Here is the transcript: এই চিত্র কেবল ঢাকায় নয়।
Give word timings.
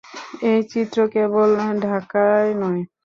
এই 0.43 0.61
চিত্র 0.71 0.97
কেবল 1.13 1.49
ঢাকায় 1.83 2.51
নয়। 2.61 2.81